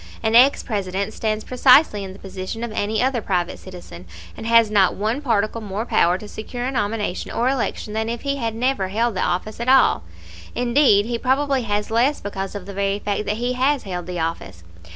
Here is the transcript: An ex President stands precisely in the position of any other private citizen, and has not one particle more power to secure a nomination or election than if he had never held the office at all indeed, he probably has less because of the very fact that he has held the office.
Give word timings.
An 0.23 0.33
ex 0.33 0.63
President 0.63 1.13
stands 1.13 1.43
precisely 1.43 2.03
in 2.03 2.11
the 2.11 2.17
position 2.17 2.63
of 2.63 2.71
any 2.71 3.03
other 3.03 3.21
private 3.21 3.59
citizen, 3.59 4.07
and 4.35 4.47
has 4.47 4.71
not 4.71 4.95
one 4.95 5.21
particle 5.21 5.61
more 5.61 5.85
power 5.85 6.17
to 6.17 6.27
secure 6.27 6.65
a 6.65 6.71
nomination 6.71 7.29
or 7.31 7.47
election 7.49 7.93
than 7.93 8.09
if 8.09 8.21
he 8.21 8.37
had 8.37 8.55
never 8.55 8.87
held 8.87 9.13
the 9.15 9.21
office 9.21 9.59
at 9.59 9.69
all 9.69 10.01
indeed, 10.55 11.05
he 11.05 11.19
probably 11.19 11.61
has 11.61 11.91
less 11.91 12.19
because 12.19 12.55
of 12.55 12.65
the 12.65 12.73
very 12.73 12.97
fact 12.97 13.27
that 13.27 13.37
he 13.37 13.53
has 13.53 13.83
held 13.83 14.07
the 14.07 14.19
office. 14.19 14.63